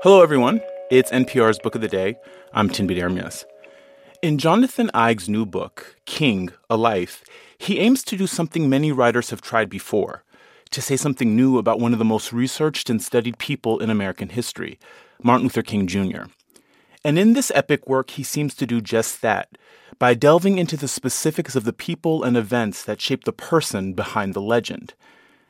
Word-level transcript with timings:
Hello, 0.00 0.22
everyone. 0.22 0.60
It's 0.92 1.10
NPR's 1.10 1.58
Book 1.58 1.74
of 1.74 1.80
the 1.80 1.88
Day. 1.88 2.14
I'm 2.52 2.70
Tinbit 2.70 2.98
Ermias. 2.98 3.44
In 4.22 4.38
Jonathan 4.38 4.92
Eig's 4.94 5.28
new 5.28 5.44
book, 5.44 5.96
King, 6.06 6.50
A 6.70 6.76
Life, 6.76 7.24
he 7.58 7.80
aims 7.80 8.04
to 8.04 8.16
do 8.16 8.28
something 8.28 8.70
many 8.70 8.92
writers 8.92 9.30
have 9.30 9.40
tried 9.40 9.68
before 9.68 10.22
to 10.70 10.80
say 10.80 10.96
something 10.96 11.34
new 11.34 11.58
about 11.58 11.80
one 11.80 11.92
of 11.92 11.98
the 11.98 12.04
most 12.04 12.32
researched 12.32 12.88
and 12.88 13.02
studied 13.02 13.38
people 13.38 13.80
in 13.80 13.90
American 13.90 14.28
history, 14.28 14.78
Martin 15.20 15.46
Luther 15.46 15.62
King 15.62 15.88
Jr. 15.88 16.26
And 17.02 17.18
in 17.18 17.32
this 17.32 17.50
epic 17.52 17.88
work, 17.88 18.10
he 18.10 18.22
seems 18.22 18.54
to 18.54 18.66
do 18.66 18.80
just 18.80 19.20
that 19.22 19.58
by 19.98 20.14
delving 20.14 20.58
into 20.58 20.76
the 20.76 20.86
specifics 20.86 21.56
of 21.56 21.64
the 21.64 21.72
people 21.72 22.22
and 22.22 22.36
events 22.36 22.84
that 22.84 23.00
shape 23.00 23.24
the 23.24 23.32
person 23.32 23.94
behind 23.94 24.32
the 24.32 24.40
legend, 24.40 24.94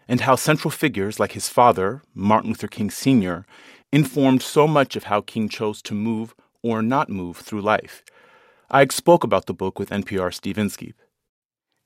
and 0.09 0.23
how 0.23 0.35
central 0.35 0.71
figures 0.71 1.21
like 1.21 1.33
his 1.33 1.51
father, 1.51 2.03
Martin 2.15 2.51
Luther 2.51 2.67
King 2.67 2.89
Sr., 2.91 3.45
informed 3.93 4.43
so 4.43 4.67
much 4.67 4.97
of 4.97 5.05
how 5.05 5.21
King 5.21 5.49
chose 5.49 5.83
to 5.83 5.95
move 5.95 6.35
or 6.63 6.83
not 6.83 7.09
move 7.09 7.39
through 7.39 7.63
life. 7.63 8.03
I 8.71 8.87
spoke 8.89 9.25
about 9.25 9.47
the 9.47 9.55
book 9.55 9.79
with 9.79 9.91
NPR 9.91 10.33
Steve 10.33 10.59
Inskeep. 10.59 10.95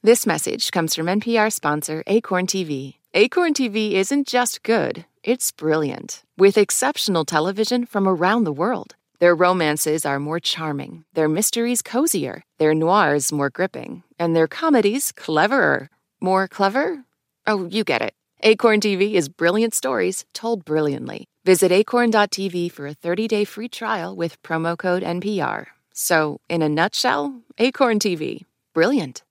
This 0.02 0.26
message 0.26 0.72
comes 0.72 0.96
from 0.96 1.06
NPR 1.06 1.52
sponsor 1.52 2.02
Acorn 2.08 2.46
TV. 2.46 2.96
Acorn 3.14 3.54
TV 3.54 3.92
isn't 3.92 4.26
just 4.26 4.62
good, 4.64 5.04
it's 5.22 5.52
brilliant, 5.52 6.24
with 6.36 6.58
exceptional 6.58 7.24
television 7.24 7.86
from 7.86 8.08
around 8.08 8.42
the 8.44 8.52
world. 8.52 8.96
Their 9.20 9.36
romances 9.36 10.04
are 10.04 10.18
more 10.18 10.40
charming, 10.40 11.04
their 11.12 11.28
mysteries 11.28 11.82
cozier, 11.82 12.42
their 12.58 12.74
noirs 12.74 13.30
more 13.30 13.50
gripping, 13.50 14.02
and 14.18 14.34
their 14.34 14.48
comedies 14.48 15.12
cleverer. 15.12 15.88
More 16.20 16.48
clever? 16.48 17.04
Oh, 17.46 17.66
you 17.66 17.84
get 17.84 18.02
it. 18.02 18.14
Acorn 18.42 18.80
TV 18.80 19.12
is 19.14 19.28
brilliant 19.28 19.74
stories 19.74 20.24
told 20.34 20.64
brilliantly. 20.64 21.28
Visit 21.44 21.72
acorn.tv 21.72 22.70
for 22.70 22.86
a 22.86 22.94
30 22.94 23.26
day 23.26 23.44
free 23.44 23.68
trial 23.68 24.14
with 24.14 24.40
promo 24.42 24.78
code 24.78 25.02
NPR. 25.02 25.66
So, 25.92 26.40
in 26.48 26.62
a 26.62 26.68
nutshell, 26.68 27.42
Acorn 27.58 27.98
TV. 27.98 28.44
Brilliant. 28.72 29.24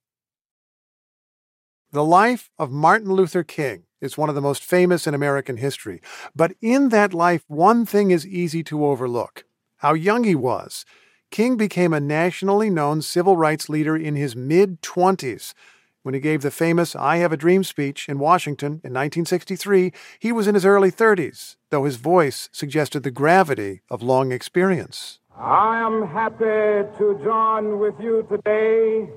The 1.94 2.04
life 2.04 2.50
of 2.60 2.70
Martin 2.70 3.14
Luther 3.14 3.44
King 3.44 3.84
is 4.02 4.18
one 4.18 4.28
of 4.28 4.36
the 4.36 4.42
most 4.42 4.64
famous 4.64 5.08
in 5.08 5.14
American 5.14 5.58
history. 5.58 6.02
But 6.36 6.54
in 6.62 6.90
that 6.90 7.14
life, 7.14 7.44
one 7.48 7.86
thing 7.86 8.12
is 8.12 8.28
easy 8.28 8.64
to 8.66 8.86
overlook 8.86 9.46
how 9.78 9.94
young 9.94 10.26
he 10.26 10.36
was. 10.36 10.86
King 11.32 11.56
became 11.56 11.94
a 11.94 12.00
nationally 12.02 12.70
known 12.70 13.02
civil 13.02 13.38
rights 13.38 13.70
leader 13.70 13.96
in 13.96 14.16
his 14.16 14.36
mid 14.36 14.82
20s. 14.82 15.54
When 16.04 16.16
he 16.16 16.20
gave 16.20 16.42
the 16.42 16.50
famous 16.50 16.96
I 16.96 17.18
Have 17.18 17.32
a 17.32 17.38
Dream 17.38 17.64
speech 17.64 18.10
in 18.10 18.18
Washington 18.18 18.82
in 18.84 18.92
1963, 18.92 19.94
he 20.18 20.32
was 20.32 20.48
in 20.48 20.56
his 20.56 20.66
early 20.66 20.92
30s, 20.92 21.58
though 21.70 21.86
his 21.86 21.98
voice 21.98 22.50
suggested 22.52 23.04
the 23.04 23.12
gravity 23.12 23.82
of 23.88 24.02
long 24.02 24.32
experience. 24.32 25.20
I 25.38 25.80
am 25.80 26.08
happy 26.08 26.90
to 26.98 27.20
join 27.24 27.78
with 27.78 27.94
you 28.00 28.26
today 28.28 29.10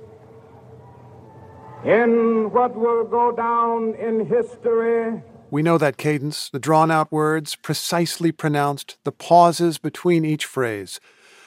in 1.86 2.50
what 2.52 2.76
will 2.76 3.04
go 3.04 3.32
down 3.32 3.94
in 3.94 4.26
history. 4.26 5.22
We 5.50 5.62
know 5.62 5.78
that 5.78 5.96
cadence, 5.96 6.50
the 6.50 6.58
drawn 6.58 6.90
out 6.90 7.10
words, 7.10 7.56
precisely 7.56 8.30
pronounced, 8.30 8.98
the 9.04 9.12
pauses 9.12 9.78
between 9.78 10.26
each 10.26 10.44
phrase. 10.44 11.00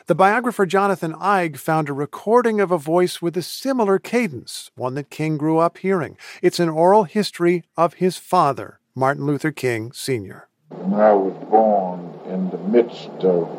The 0.07 0.15
biographer 0.15 0.65
Jonathan 0.65 1.11
Eig 1.15 1.57
found 1.57 1.89
a 1.89 1.93
recording 1.93 2.61
of 2.61 2.71
a 2.71 2.77
voice 2.77 3.21
with 3.21 3.35
a 3.35 3.41
similar 3.41 3.99
cadence, 3.99 4.71
one 4.77 4.93
that 4.93 5.09
King 5.09 5.35
grew 5.35 5.57
up 5.57 5.79
hearing. 5.79 6.15
It's 6.41 6.61
an 6.61 6.69
oral 6.69 7.03
history 7.03 7.65
of 7.75 7.95
his 7.95 8.15
father, 8.15 8.79
Martin 8.95 9.25
Luther 9.25 9.51
King 9.51 9.91
Sr. 9.91 10.47
I 10.71 11.11
was 11.11 11.33
born 11.49 12.17
in 12.25 12.49
the 12.51 12.57
midst 12.57 13.09
of, 13.25 13.49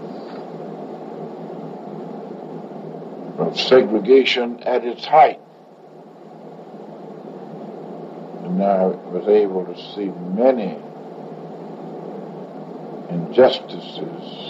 of 3.39 3.61
segregation 3.61 4.63
at 4.63 4.87
its 4.87 5.05
height, 5.05 5.41
and 8.45 8.63
I 8.65 8.87
was 8.87 9.29
able 9.29 9.67
to 9.67 9.77
see 9.93 10.07
many 10.35 10.79
injustices 13.11 14.49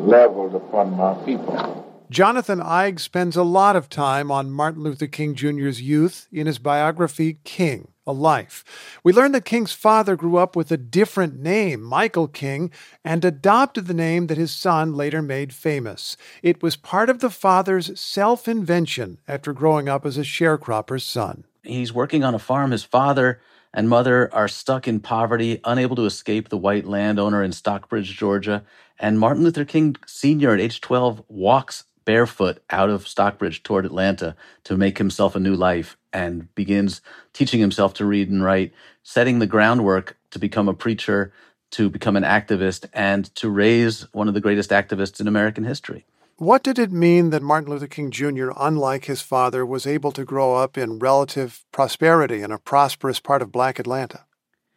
leveled 0.00 0.54
upon 0.54 0.96
my 0.96 1.14
people. 1.24 1.86
Jonathan 2.10 2.58
Eig 2.58 2.98
spends 2.98 3.36
a 3.36 3.44
lot 3.44 3.76
of 3.76 3.88
time 3.88 4.32
on 4.32 4.50
Martin 4.50 4.82
Luther 4.82 5.06
King 5.06 5.36
Jr.'s 5.36 5.80
youth 5.80 6.26
in 6.32 6.48
his 6.48 6.58
biography, 6.58 7.38
King, 7.44 7.92
A 8.04 8.12
Life. 8.12 8.64
We 9.04 9.12
learn 9.12 9.30
that 9.30 9.44
King's 9.44 9.72
father 9.72 10.16
grew 10.16 10.36
up 10.36 10.56
with 10.56 10.72
a 10.72 10.76
different 10.76 11.38
name, 11.38 11.80
Michael 11.80 12.26
King, 12.26 12.72
and 13.04 13.24
adopted 13.24 13.86
the 13.86 13.94
name 13.94 14.26
that 14.26 14.38
his 14.38 14.50
son 14.50 14.94
later 14.94 15.22
made 15.22 15.54
famous. 15.54 16.16
It 16.42 16.64
was 16.64 16.74
part 16.74 17.10
of 17.10 17.20
the 17.20 17.30
father's 17.30 17.98
self 18.00 18.48
invention 18.48 19.18
after 19.28 19.52
growing 19.52 19.88
up 19.88 20.04
as 20.04 20.18
a 20.18 20.22
sharecropper's 20.22 21.04
son. 21.04 21.44
He's 21.62 21.92
working 21.92 22.24
on 22.24 22.34
a 22.34 22.40
farm. 22.40 22.72
His 22.72 22.82
father 22.82 23.40
and 23.72 23.88
mother 23.88 24.32
are 24.34 24.48
stuck 24.48 24.88
in 24.88 25.00
poverty, 25.00 25.60
unable 25.64 25.96
to 25.96 26.04
escape 26.04 26.48
the 26.48 26.58
white 26.58 26.86
landowner 26.86 27.42
in 27.42 27.52
Stockbridge, 27.52 28.16
Georgia. 28.16 28.64
And 28.98 29.18
Martin 29.18 29.44
Luther 29.44 29.64
King 29.64 29.96
Sr. 30.06 30.52
at 30.52 30.60
age 30.60 30.80
12 30.80 31.22
walks 31.28 31.84
barefoot 32.04 32.62
out 32.70 32.90
of 32.90 33.06
Stockbridge 33.06 33.62
toward 33.62 33.86
Atlanta 33.86 34.34
to 34.64 34.76
make 34.76 34.98
himself 34.98 35.36
a 35.36 35.40
new 35.40 35.54
life 35.54 35.96
and 36.12 36.52
begins 36.54 37.02
teaching 37.32 37.60
himself 37.60 37.94
to 37.94 38.04
read 38.04 38.28
and 38.28 38.42
write, 38.42 38.72
setting 39.02 39.38
the 39.38 39.46
groundwork 39.46 40.16
to 40.32 40.38
become 40.38 40.68
a 40.68 40.74
preacher, 40.74 41.32
to 41.70 41.88
become 41.88 42.16
an 42.16 42.24
activist, 42.24 42.86
and 42.92 43.32
to 43.36 43.48
raise 43.48 44.12
one 44.12 44.26
of 44.26 44.34
the 44.34 44.40
greatest 44.40 44.70
activists 44.70 45.20
in 45.20 45.28
American 45.28 45.64
history. 45.64 46.04
What 46.40 46.62
did 46.62 46.78
it 46.78 46.90
mean 46.90 47.28
that 47.30 47.42
Martin 47.42 47.68
Luther 47.68 47.86
King 47.86 48.10
Jr., 48.10 48.52
unlike 48.58 49.04
his 49.04 49.20
father, 49.20 49.66
was 49.66 49.86
able 49.86 50.10
to 50.12 50.24
grow 50.24 50.54
up 50.54 50.78
in 50.78 50.98
relative 50.98 51.66
prosperity 51.70 52.40
in 52.40 52.50
a 52.50 52.58
prosperous 52.58 53.20
part 53.20 53.42
of 53.42 53.52
black 53.52 53.78
Atlanta? 53.78 54.24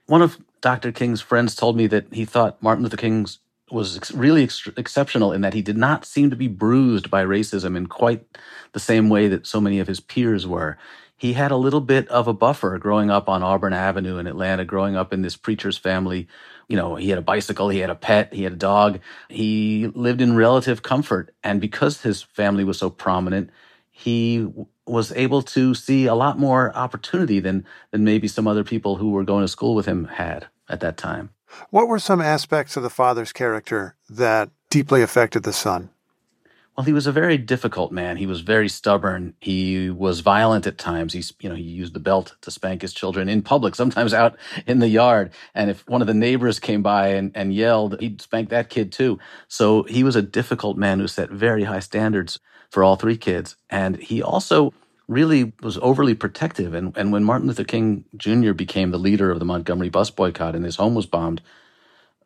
One 0.08 0.22
of 0.22 0.38
Dr. 0.60 0.92
King's 0.92 1.22
friends 1.22 1.56
told 1.56 1.78
me 1.78 1.88
that 1.88 2.08
he 2.12 2.26
thought 2.26 2.62
Martin 2.62 2.84
Luther 2.84 2.98
King's 2.98 3.40
was 3.72 3.96
ex- 3.96 4.12
really 4.12 4.44
ex- 4.44 4.68
exceptional 4.76 5.32
in 5.32 5.40
that 5.40 5.54
he 5.54 5.62
did 5.62 5.78
not 5.78 6.04
seem 6.04 6.30
to 6.32 6.36
be 6.36 6.50
bruised 6.50 7.10
by 7.10 7.24
racism 7.24 7.78
in 7.78 7.88
quite 7.88 8.26
the 8.74 8.80
same 8.82 9.08
way 9.08 9.30
that 9.30 9.48
so 9.48 9.62
many 9.62 9.80
of 9.80 9.88
his 9.88 10.02
peers 10.02 10.46
were. 10.46 10.78
He 11.24 11.32
had 11.32 11.52
a 11.52 11.56
little 11.56 11.80
bit 11.80 12.10
of 12.10 12.28
a 12.28 12.34
buffer 12.34 12.78
growing 12.78 13.10
up 13.10 13.30
on 13.30 13.44
Auburn 13.44 13.72
Avenue 13.72 14.18
in 14.18 14.28
Atlanta, 14.28 14.66
growing 14.66 14.98
up 14.98 15.14
in 15.14 15.22
this 15.22 15.38
preacher's 15.38 15.78
family. 15.78 16.28
You 16.68 16.76
know, 16.76 16.96
he 16.96 17.08
had 17.12 17.18
a 17.18 17.22
bicycle, 17.22 17.70
he 17.70 17.80
had 17.80 17.90
a 17.90 17.96
pet, 17.96 18.34
he 18.34 18.44
had 18.44 18.52
a 18.52 18.58
dog. 18.58 19.00
He 19.30 19.90
lived 19.96 20.20
in 20.20 20.36
relative 20.36 20.84
comfort. 20.84 21.34
And 21.42 21.62
because 21.62 22.02
his 22.02 22.22
family 22.22 22.66
was 22.66 22.78
so 22.78 22.90
prominent, 22.90 23.52
he 23.90 24.50
was 24.86 25.14
able 25.14 25.42
to 25.44 25.74
see 25.74 26.08
a 26.08 26.14
lot 26.14 26.38
more 26.38 26.76
opportunity 26.76 27.40
than, 27.40 27.66
than 27.92 28.04
maybe 28.04 28.28
some 28.28 28.46
other 28.46 28.66
people 28.66 28.98
who 28.98 29.12
were 29.12 29.24
going 29.24 29.46
to 29.46 29.48
school 29.48 29.76
with 29.76 29.86
him 29.86 30.04
had 30.04 30.48
at 30.68 30.82
that 30.82 30.98
time. 30.98 31.30
What 31.70 31.88
were 31.88 32.00
some 32.00 32.20
aspects 32.20 32.76
of 32.76 32.84
the 32.84 32.90
father's 32.90 33.32
character 33.32 33.96
that 34.10 34.50
deeply 34.70 35.02
affected 35.02 35.44
the 35.44 35.54
son? 35.54 35.90
Well, 36.76 36.86
he 36.86 36.94
was 36.94 37.06
a 37.06 37.12
very 37.12 37.38
difficult 37.38 37.92
man. 37.92 38.18
He 38.18 38.26
was 38.26 38.42
very 38.42 38.68
stubborn. 38.68 39.36
He 39.40 39.92
was 39.92 40.22
violent 40.22 40.66
at 40.66 40.80
times. 40.80 41.14
He's, 41.14 41.32
you 41.40 41.48
know, 41.48 41.54
he 41.54 41.62
used 41.62 41.94
the 41.94 42.00
belt 42.00 42.36
to 42.42 42.50
spank 42.50 42.82
his 42.82 42.94
children 42.94 43.30
in 43.30 43.44
public, 43.44 43.76
sometimes 43.76 44.12
out 44.12 44.38
in 44.66 44.80
the 44.80 44.88
yard. 44.88 45.32
And 45.54 45.70
if 45.70 45.88
one 45.88 46.02
of 46.02 46.08
the 46.08 46.16
neighbors 46.16 46.60
came 46.60 46.82
by 46.82 47.10
and, 47.10 47.32
and 47.36 47.54
yelled, 47.54 48.00
he'd 48.00 48.22
spank 48.22 48.50
that 48.50 48.70
kid 48.70 48.92
too. 48.92 49.20
So 49.48 49.84
he 49.84 50.04
was 50.04 50.16
a 50.16 50.24
difficult 50.24 50.76
man 50.76 51.00
who 51.00 51.08
set 51.08 51.30
very 51.30 51.66
high 51.66 51.80
standards 51.80 52.40
for 52.72 52.84
all 52.84 52.96
three 52.96 53.18
kids. 53.18 53.56
And 53.70 53.98
he 53.98 54.24
also 54.24 54.74
really 55.08 55.54
was 55.62 55.78
overly 55.80 56.16
protective. 56.16 56.74
And, 56.74 56.98
and 56.98 57.12
when 57.12 57.24
Martin 57.24 57.48
Luther 57.48 57.66
King 57.66 58.06
Jr. 58.18 58.54
became 58.54 58.90
the 58.90 58.98
leader 58.98 59.30
of 59.30 59.38
the 59.38 59.46
Montgomery 59.46 59.90
bus 59.90 60.10
boycott 60.10 60.56
and 60.56 60.66
his 60.66 60.78
home 60.78 60.96
was 60.96 61.06
bombed, 61.06 61.40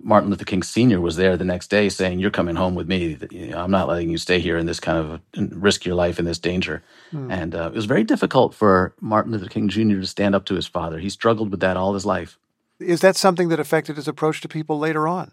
Martin 0.01 0.29
Luther 0.29 0.45
King 0.45 0.63
Sr. 0.63 1.01
was 1.01 1.15
there 1.15 1.37
the 1.37 1.43
next 1.43 1.69
day 1.69 1.89
saying, 1.89 2.19
You're 2.19 2.31
coming 2.31 2.55
home 2.55 2.75
with 2.75 2.87
me. 2.87 3.17
I'm 3.53 3.71
not 3.71 3.87
letting 3.87 4.09
you 4.09 4.17
stay 4.17 4.39
here 4.39 4.57
in 4.57 4.65
this 4.65 4.79
kind 4.79 4.97
of 4.97 5.21
risk 5.51 5.85
your 5.85 5.95
life 5.95 6.19
in 6.19 6.25
this 6.25 6.39
danger. 6.39 6.83
Hmm. 7.11 7.31
And 7.31 7.55
uh, 7.55 7.67
it 7.67 7.75
was 7.75 7.85
very 7.85 8.03
difficult 8.03 8.53
for 8.53 8.93
Martin 9.01 9.31
Luther 9.31 9.49
King 9.49 9.69
Jr. 9.69 9.99
to 9.99 10.05
stand 10.05 10.35
up 10.35 10.45
to 10.45 10.55
his 10.55 10.67
father. 10.67 10.99
He 10.99 11.09
struggled 11.09 11.51
with 11.51 11.59
that 11.61 11.77
all 11.77 11.93
his 11.93 12.05
life. 12.05 12.37
Is 12.79 13.01
that 13.01 13.15
something 13.15 13.49
that 13.49 13.59
affected 13.59 13.95
his 13.95 14.07
approach 14.07 14.41
to 14.41 14.47
people 14.47 14.77
later 14.77 15.07
on? 15.07 15.31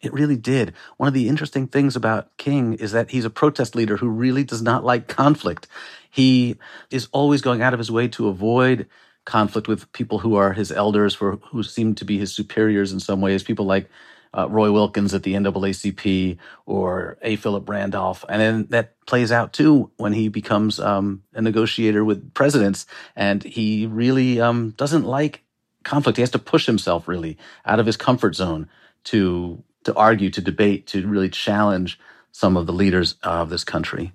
It 0.00 0.12
really 0.12 0.36
did. 0.36 0.74
One 0.96 1.08
of 1.08 1.14
the 1.14 1.28
interesting 1.28 1.66
things 1.66 1.96
about 1.96 2.36
King 2.36 2.74
is 2.74 2.92
that 2.92 3.10
he's 3.10 3.24
a 3.24 3.30
protest 3.30 3.74
leader 3.74 3.96
who 3.96 4.08
really 4.08 4.44
does 4.44 4.62
not 4.62 4.84
like 4.84 5.08
conflict. 5.08 5.66
He 6.10 6.56
is 6.90 7.08
always 7.10 7.40
going 7.40 7.62
out 7.62 7.72
of 7.72 7.78
his 7.78 7.90
way 7.90 8.08
to 8.08 8.28
avoid 8.28 8.86
conflict 9.24 9.66
with 9.66 9.90
people 9.92 10.18
who 10.18 10.36
are 10.36 10.52
his 10.52 10.70
elders, 10.70 11.14
for 11.14 11.36
who 11.50 11.62
seem 11.62 11.94
to 11.94 12.04
be 12.04 12.18
his 12.18 12.34
superiors 12.34 12.92
in 12.92 13.00
some 13.00 13.20
ways. 13.20 13.42
People 13.42 13.64
like 13.64 13.88
uh, 14.36 14.48
Roy 14.48 14.72
Wilkins 14.72 15.14
at 15.14 15.22
the 15.22 15.34
NAACP 15.34 16.36
or 16.66 17.16
A. 17.22 17.36
Philip 17.36 17.68
Randolph, 17.68 18.24
and 18.28 18.40
then 18.40 18.66
that 18.70 18.94
plays 19.06 19.30
out 19.30 19.52
too 19.52 19.90
when 19.96 20.12
he 20.12 20.28
becomes 20.28 20.80
um, 20.80 21.22
a 21.34 21.40
negotiator 21.40 22.04
with 22.04 22.34
presidents, 22.34 22.86
and 23.14 23.42
he 23.42 23.86
really 23.86 24.40
um, 24.40 24.70
doesn't 24.76 25.04
like 25.04 25.42
conflict. 25.84 26.16
He 26.16 26.22
has 26.22 26.30
to 26.30 26.38
push 26.38 26.66
himself 26.66 27.06
really 27.06 27.38
out 27.64 27.80
of 27.80 27.86
his 27.86 27.96
comfort 27.96 28.34
zone 28.34 28.68
to 29.04 29.62
to 29.84 29.94
argue, 29.94 30.30
to 30.30 30.40
debate, 30.40 30.86
to 30.88 31.06
really 31.06 31.28
challenge 31.28 32.00
some 32.32 32.56
of 32.56 32.66
the 32.66 32.72
leaders 32.72 33.16
of 33.22 33.50
this 33.50 33.64
country. 33.64 34.12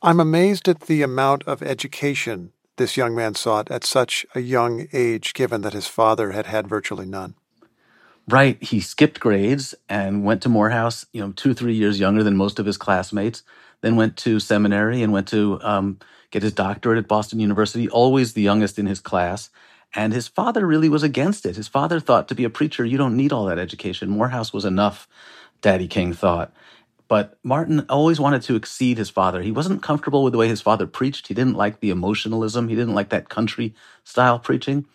I'm 0.00 0.20
amazed 0.20 0.68
at 0.68 0.82
the 0.82 1.02
amount 1.02 1.42
of 1.44 1.62
education 1.62 2.52
this 2.76 2.96
young 2.96 3.14
man 3.14 3.34
sought 3.34 3.70
at 3.70 3.84
such 3.84 4.24
a 4.34 4.40
young 4.40 4.88
age, 4.92 5.34
given 5.34 5.60
that 5.62 5.72
his 5.72 5.86
father 5.86 6.32
had 6.32 6.46
had 6.46 6.66
virtually 6.66 7.06
none. 7.06 7.34
Right. 8.32 8.62
He 8.62 8.80
skipped 8.80 9.20
grades 9.20 9.74
and 9.90 10.24
went 10.24 10.42
to 10.44 10.50
Morehouse, 10.50 11.06
you 11.12 11.22
know, 11.22 11.32
two 11.32 11.54
three 11.54 11.74
years 11.74 12.00
younger 12.00 12.24
than 12.24 12.36
most 12.36 12.58
of 12.60 12.66
his 12.66 12.78
classmates, 12.78 13.44
then 13.82 13.96
went 13.96 14.16
to 14.18 14.40
seminary 14.40 15.02
and 15.02 15.12
went 15.12 15.28
to 15.30 15.60
um, 15.62 16.00
get 16.32 16.44
his 16.44 16.54
doctorate 16.54 16.98
at 16.98 17.08
Boston 17.08 17.40
University, 17.40 17.90
always 17.90 18.34
the 18.34 18.42
youngest 18.42 18.80
in 18.80 18.86
his 18.86 19.00
class. 19.00 19.50
And 19.94 20.14
his 20.14 20.28
father 20.28 20.66
really 20.66 20.90
was 20.90 21.04
against 21.04 21.46
it. 21.46 21.56
His 21.56 21.68
father 21.68 22.00
thought 22.00 22.28
to 22.28 22.36
be 22.36 22.44
a 22.44 22.50
preacher, 22.50 22.86
you 22.86 22.98
don't 22.98 23.18
need 23.18 23.32
all 23.32 23.46
that 23.46 23.60
education. 23.60 24.10
Morehouse 24.10 24.52
was 24.52 24.66
enough, 24.66 25.08
Daddy 25.62 25.88
King 25.88 26.14
thought. 26.14 26.54
But 27.08 27.38
Martin 27.44 27.86
always 27.90 28.20
wanted 28.20 28.42
to 28.44 28.56
exceed 28.56 28.98
his 28.98 29.10
father. 29.10 29.42
He 29.42 29.52
wasn't 29.52 29.82
comfortable 29.84 30.24
with 30.24 30.32
the 30.32 30.38
way 30.40 30.48
his 30.48 30.62
father 30.62 30.88
preached. 30.88 31.28
He 31.28 31.34
didn't 31.34 31.56
like 31.56 31.80
the 31.80 31.90
emotionalism. 31.90 32.68
He 32.68 32.76
didn't 32.76 32.96
like 32.96 33.10
that 33.10 33.30
country 33.30 33.74
style 34.04 34.40
preaching. 34.40 34.86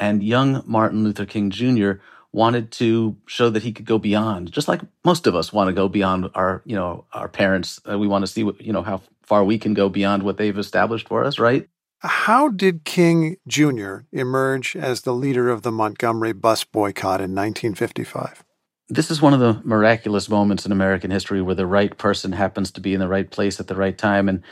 And 0.00 0.22
young 0.22 0.64
Martin 0.66 1.04
Luther 1.04 1.26
King 1.26 1.50
Jr. 1.50 1.94
wanted 2.32 2.70
to 2.70 3.16
show 3.26 3.50
that 3.50 3.62
he 3.62 3.72
could 3.72 3.86
go 3.86 3.98
beyond, 3.98 4.52
just 4.52 4.68
like 4.68 4.80
most 5.04 5.26
of 5.26 5.34
us 5.34 5.52
want 5.52 5.68
to 5.68 5.72
go 5.72 5.88
beyond 5.88 6.28
our, 6.34 6.62
you 6.64 6.76
know, 6.76 7.04
our 7.12 7.28
parents. 7.28 7.80
Uh, 7.90 7.98
we 7.98 8.06
want 8.06 8.22
to 8.22 8.26
see 8.26 8.44
what, 8.44 8.60
you 8.60 8.72
know, 8.72 8.82
how 8.82 9.02
far 9.22 9.44
we 9.44 9.58
can 9.58 9.74
go 9.74 9.88
beyond 9.88 10.22
what 10.22 10.36
they've 10.36 10.58
established 10.58 11.08
for 11.08 11.24
us, 11.24 11.38
right? 11.38 11.68
How 12.00 12.48
did 12.48 12.84
King 12.84 13.36
Jr. 13.46 13.98
emerge 14.12 14.74
as 14.74 15.02
the 15.02 15.12
leader 15.12 15.50
of 15.50 15.62
the 15.62 15.72
Montgomery 15.72 16.32
bus 16.32 16.64
boycott 16.64 17.20
in 17.20 17.34
1955? 17.34 18.42
This 18.88 19.10
is 19.10 19.20
one 19.20 19.34
of 19.34 19.40
the 19.40 19.60
miraculous 19.64 20.28
moments 20.28 20.64
in 20.64 20.72
American 20.72 21.10
history 21.10 21.42
where 21.42 21.54
the 21.54 21.66
right 21.66 21.96
person 21.96 22.32
happens 22.32 22.70
to 22.72 22.80
be 22.80 22.94
in 22.94 23.00
the 23.00 23.08
right 23.08 23.30
place 23.30 23.60
at 23.60 23.66
the 23.66 23.76
right 23.76 23.96
time. 23.96 24.28
And 24.28 24.42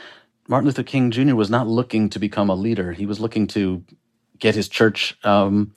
Martin 0.47 0.67
Luther 0.67 0.83
King 0.83 1.11
Jr. 1.11 1.35
was 1.35 1.49
not 1.49 1.67
looking 1.67 2.09
to 2.09 2.19
become 2.19 2.49
a 2.49 2.55
leader. 2.55 2.93
He 2.93 3.05
was 3.05 3.19
looking 3.19 3.47
to 3.47 3.83
get 4.37 4.55
his 4.55 4.69
church 4.69 5.17
um, 5.23 5.73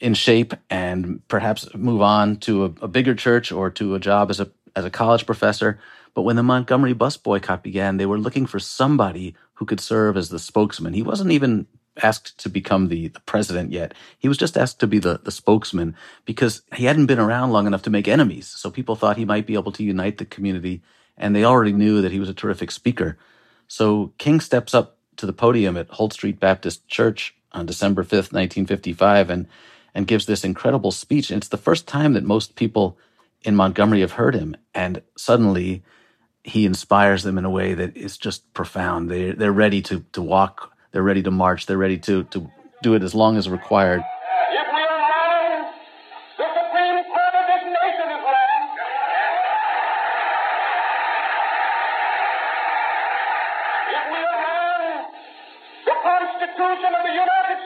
in 0.00 0.14
shape 0.14 0.54
and 0.70 1.26
perhaps 1.28 1.68
move 1.74 2.02
on 2.02 2.36
to 2.38 2.64
a, 2.64 2.68
a 2.82 2.88
bigger 2.88 3.14
church 3.14 3.52
or 3.52 3.70
to 3.70 3.94
a 3.94 4.00
job 4.00 4.30
as 4.30 4.40
a 4.40 4.50
as 4.76 4.84
a 4.84 4.90
college 4.90 5.26
professor. 5.26 5.78
But 6.14 6.22
when 6.22 6.36
the 6.36 6.42
Montgomery 6.42 6.92
bus 6.92 7.16
boycott 7.16 7.62
began, 7.62 7.96
they 7.96 8.06
were 8.06 8.18
looking 8.18 8.46
for 8.46 8.58
somebody 8.58 9.34
who 9.54 9.66
could 9.66 9.80
serve 9.80 10.16
as 10.16 10.28
the 10.30 10.38
spokesman. 10.38 10.94
He 10.94 11.02
wasn't 11.02 11.32
even 11.32 11.66
asked 12.02 12.38
to 12.38 12.48
become 12.48 12.88
the, 12.88 13.08
the 13.08 13.20
president 13.20 13.72
yet. 13.72 13.94
He 14.18 14.28
was 14.28 14.38
just 14.38 14.56
asked 14.56 14.80
to 14.80 14.86
be 14.86 14.98
the, 14.98 15.20
the 15.22 15.30
spokesman 15.30 15.94
because 16.24 16.62
he 16.74 16.86
hadn't 16.86 17.06
been 17.06 17.18
around 17.18 17.50
long 17.50 17.66
enough 17.66 17.82
to 17.82 17.90
make 17.90 18.08
enemies. 18.08 18.48
So 18.48 18.70
people 18.70 18.96
thought 18.96 19.18
he 19.18 19.24
might 19.24 19.46
be 19.46 19.54
able 19.54 19.72
to 19.72 19.84
unite 19.84 20.18
the 20.18 20.24
community, 20.24 20.82
and 21.16 21.34
they 21.36 21.44
already 21.44 21.72
knew 21.72 22.00
that 22.00 22.12
he 22.12 22.20
was 22.20 22.28
a 22.28 22.34
terrific 22.34 22.70
speaker. 22.70 23.18
So 23.68 24.12
King 24.18 24.40
steps 24.40 24.74
up 24.74 24.96
to 25.16 25.26
the 25.26 25.32
podium 25.32 25.76
at 25.76 25.90
Holt 25.90 26.12
Street 26.12 26.40
Baptist 26.40 26.88
Church 26.88 27.34
on 27.52 27.66
December 27.66 28.02
5th, 28.02 28.32
1955, 28.32 29.30
and, 29.30 29.46
and 29.94 30.06
gives 30.06 30.26
this 30.26 30.44
incredible 30.44 30.90
speech. 30.90 31.30
And 31.30 31.38
it's 31.38 31.48
the 31.48 31.56
first 31.56 31.86
time 31.86 32.12
that 32.14 32.24
most 32.24 32.56
people 32.56 32.98
in 33.42 33.56
Montgomery 33.56 34.00
have 34.00 34.12
heard 34.12 34.34
him. 34.34 34.56
And 34.74 35.02
suddenly, 35.16 35.82
he 36.44 36.66
inspires 36.66 37.22
them 37.22 37.38
in 37.38 37.44
a 37.44 37.50
way 37.50 37.74
that 37.74 37.96
is 37.96 38.16
just 38.16 38.52
profound. 38.54 39.10
They 39.10 39.32
they're 39.32 39.52
ready 39.52 39.82
to 39.82 40.04
to 40.12 40.22
walk 40.22 40.70
they're 40.92 41.02
ready 41.02 41.22
to 41.22 41.30
march. 41.30 41.66
They're 41.66 41.78
ready 41.78 41.98
to, 41.98 42.24
to 42.24 42.50
do 42.82 42.94
it 42.94 43.02
as 43.02 43.14
long 43.14 43.36
as 43.36 43.48
required. 43.48 44.02
Constitution 56.00 56.94
of 56.96 57.02
the 57.04 57.12
United. 57.12 57.59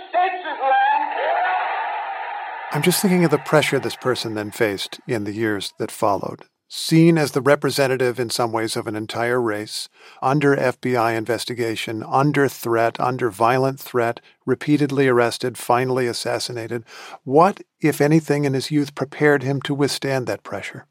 I'm 2.75 2.83
just 2.83 3.01
thinking 3.01 3.25
of 3.25 3.31
the 3.31 3.39
pressure 3.39 3.79
this 3.79 3.97
person 3.97 4.35
then 4.35 4.51
faced 4.51 5.01
in 5.07 5.25
the 5.25 5.33
years 5.33 5.73
that 5.79 5.91
followed 5.91 6.45
seen 6.75 7.17
as 7.17 7.31
the 7.31 7.41
representative 7.41 8.19
in 8.19 8.29
some 8.29 8.51
ways 8.51 8.75
of 8.75 8.89
an 8.89 8.97
entire 8.97 9.41
race, 9.41 9.89
under 10.21 10.57
FBI 10.57 11.17
investigation, 11.17 12.03
under 12.03 12.49
threat, 12.49 12.99
under 12.99 13.31
violent 13.31 13.79
threat, 13.79 14.21
repeatedly 14.45 15.07
arrested, 15.07 15.57
finally 15.57 16.09
assassinated. 16.09 16.85
What, 17.23 17.61
if 17.81 18.01
anything, 18.01 18.45
in 18.45 18.55
his 18.55 18.73
youth 18.73 18.97
prepared 18.97 19.45
him 19.45 19.63
to 19.63 19.75
withstand 19.75 20.27
that 20.27 20.43
pressure? 20.43 20.87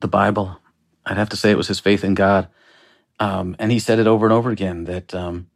The 0.00 0.08
Bible. 0.08 0.58
I'd 1.06 1.16
have 1.16 1.28
to 1.28 1.36
say 1.36 1.52
it 1.52 1.56
was 1.56 1.68
his 1.68 1.80
faith 1.80 2.02
in 2.02 2.14
God. 2.14 2.48
Um, 3.20 3.54
and 3.60 3.70
he 3.70 3.78
said 3.78 4.00
it 4.00 4.08
over 4.08 4.26
and 4.26 4.32
over 4.32 4.50
again 4.50 4.84
that 4.84 5.14
um, 5.14 5.48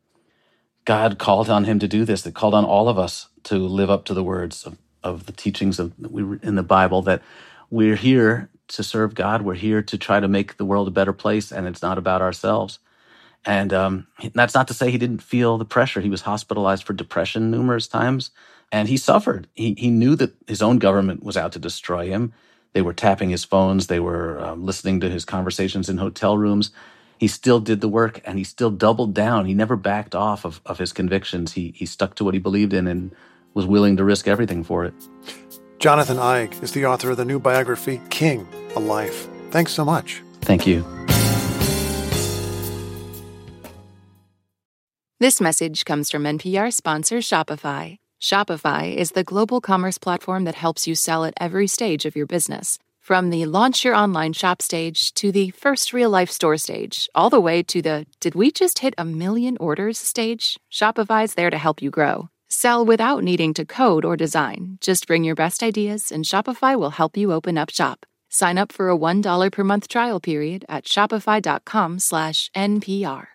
God 0.85 1.19
called 1.19 1.51
on 1.51 1.65
him 1.65 1.81
to 1.81 1.89
do 1.89 2.05
this, 2.05 2.23
that 2.23 2.35
called 2.35 2.55
on 2.55 2.65
all 2.65 2.89
of 2.89 2.97
us 2.97 3.29
to 3.45 3.57
live 3.57 3.91
up 3.91 4.05
to 4.05 4.15
the 4.15 4.23
words 4.23 4.65
of, 4.65 4.79
of 5.05 5.27
the 5.27 5.33
teachings 5.33 5.79
of 5.81 5.95
in 6.43 6.57
the 6.57 6.65
Bible, 6.65 7.03
that 7.05 7.23
we're 7.71 7.97
here 7.97 8.51
to 8.71 8.85
serve 8.85 9.15
God. 9.15 9.43
We're 9.43 9.55
here 9.55 9.83
to 9.83 9.99
try 9.99 10.21
to 10.21 10.29
make 10.29 10.59
the 10.59 10.67
world 10.67 10.89
a 10.89 10.93
better 10.93 11.15
place, 11.15 11.53
and 11.53 11.69
it's 11.69 11.83
not 11.83 11.99
about 11.99 12.23
ourselves. 12.23 12.81
And 13.47 13.73
um, 13.73 14.07
that's 14.35 14.55
not 14.55 14.69
to 14.69 14.75
say 14.75 14.91
he 14.91 14.99
didn't 14.99 15.23
feel 15.23 15.59
the 15.59 15.67
pressure. 15.67 16.01
He 16.01 16.11
was 16.11 16.23
hospitalized 16.23 16.85
for 16.85 16.95
depression 16.95 17.51
numerous 17.51 17.89
times, 17.89 18.31
and 18.73 18.89
he 18.89 18.97
suffered. 18.97 19.49
He 19.55 19.75
he 19.79 19.91
knew 19.91 20.17
that 20.17 20.35
his 20.49 20.63
own 20.63 20.79
government 20.79 21.25
was 21.25 21.37
out 21.37 21.53
to 21.53 21.59
destroy 21.59 22.09
him. 22.09 22.33
They 22.73 22.83
were 22.83 22.95
tapping 22.95 23.31
his 23.31 23.45
phones. 23.45 23.89
They 23.89 24.01
were 24.01 24.41
um, 24.41 24.65
listening 24.67 25.01
to 25.01 25.11
his 25.11 25.25
conversations 25.27 25.89
in 25.91 25.99
hotel 25.99 26.39
rooms. 26.39 26.73
He 27.19 27.29
still 27.29 27.61
did 27.61 27.81
the 27.81 27.89
work, 27.89 28.21
and 28.25 28.39
he 28.39 28.45
still 28.45 28.71
doubled 28.71 29.15
down. 29.15 29.47
He 29.47 29.55
never 29.55 29.77
backed 29.77 30.15
off 30.15 30.45
of, 30.45 30.61
of 30.67 30.79
his 30.79 30.93
convictions. 30.93 31.53
He 31.55 31.73
he 31.77 31.87
stuck 31.87 32.15
to 32.17 32.25
what 32.25 32.35
he 32.35 32.41
believed 32.41 32.73
in 32.73 32.87
and 32.87 33.15
was 33.55 33.67
willing 33.67 33.97
to 33.97 34.05
risk 34.05 34.29
everything 34.29 34.63
for 34.63 34.85
it. 34.85 34.95
Jonathan 35.79 36.17
Eig 36.17 36.63
is 36.63 36.73
the 36.73 36.87
author 36.87 37.11
of 37.11 37.17
the 37.17 37.25
new 37.25 37.39
biography, 37.39 38.01
King, 38.11 38.47
A 38.77 38.81
Life. 38.81 39.29
Thanks 39.51 39.73
so 39.73 39.85
much. 39.85 40.23
Thank 40.41 40.67
you. 40.67 40.85
This 45.21 45.41
message 45.41 45.85
comes 45.85 46.11
from 46.11 46.25
NPR 46.25 46.73
sponsor 46.73 47.19
Shopify. 47.19 47.97
Shopify 48.21 48.95
is 48.95 49.13
the 49.13 49.25
global 49.25 49.61
commerce 49.61 49.97
platform 49.97 50.45
that 50.45 50.55
helps 50.55 50.87
you 50.87 50.95
sell 50.95 51.25
at 51.25 51.35
every 51.39 51.67
stage 51.67 52.05
of 52.05 52.17
your 52.17 52.27
business. 52.27 52.79
From 53.01 53.29
the 53.29 53.45
launch 53.45 53.85
your 53.85 53.95
online 53.95 54.33
shop 54.33 54.63
stage 54.63 55.13
to 55.15 55.31
the 55.31 55.51
first 55.51 55.93
real 55.93 56.09
life 56.11 56.31
store 56.31 56.57
stage, 56.57 57.09
all 57.15 57.31
the 57.31 57.41
way 57.41 57.63
to 57.63 57.83
the 57.83 58.07
did 58.19 58.35
we 58.35 58.51
just 58.51 58.79
hit 58.79 58.95
a 58.97 59.05
million 59.05 59.57
orders 59.61 59.99
stage? 59.99 60.59
Shopify's 60.73 61.35
there 61.35 61.51
to 61.51 61.59
help 61.59 61.83
you 61.83 61.91
grow. 61.91 62.31
Sell 62.55 62.85
without 62.85 63.25
needing 63.25 63.53
to 63.55 63.65
code 63.65 64.05
or 64.05 64.17
design. 64.17 64.79
Just 64.81 65.09
bring 65.09 65.25
your 65.25 65.35
best 65.35 65.61
ideas, 65.61 66.13
and 66.13 66.25
Shopify 66.25 66.79
will 66.79 66.91
help 66.91 67.17
you 67.17 67.33
open 67.33 67.59
up 67.59 67.69
shop. 67.69 68.07
Sign 68.31 68.59
up 68.59 68.71
for 68.71 68.89
a 68.89 68.97
$1 68.97 69.51
per 69.51 69.65
month 69.65 69.89
trial 69.89 70.21
period 70.21 70.65
at 70.69 70.85
shopify.com/npr. 70.85 73.27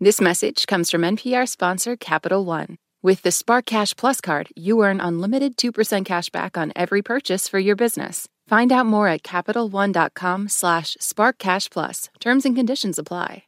This 0.00 0.20
message 0.20 0.68
comes 0.68 0.92
from 0.92 1.02
NPR 1.02 1.48
sponsor 1.48 1.96
Capital 1.96 2.44
One. 2.44 2.76
With 3.02 3.22
the 3.22 3.32
Spark 3.32 3.66
Cash 3.66 3.96
Plus 3.96 4.20
card, 4.20 4.48
you 4.54 4.80
earn 4.84 5.00
unlimited 5.00 5.56
2% 5.56 6.06
cash 6.06 6.30
back 6.30 6.56
on 6.56 6.72
every 6.76 7.02
purchase 7.02 7.48
for 7.48 7.58
your 7.58 7.74
business. 7.74 8.28
Find 8.46 8.70
out 8.70 8.86
more 8.86 9.08
at 9.08 9.24
CapitalOne.com 9.24 10.48
slash 10.48 10.96
SparkCashPlus. 11.00 12.10
Terms 12.20 12.46
and 12.46 12.54
conditions 12.54 12.96
apply. 12.96 13.47